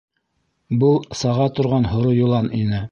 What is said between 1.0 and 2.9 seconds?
саға торған Һоро йылан ине.